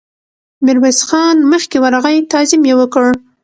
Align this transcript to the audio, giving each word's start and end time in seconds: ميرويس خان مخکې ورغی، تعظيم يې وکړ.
ميرويس 0.65 0.99
خان 1.07 1.37
مخکې 1.51 1.77
ورغی، 1.83 2.17
تعظيم 2.31 2.61
يې 2.69 2.75
وکړ. 2.77 3.05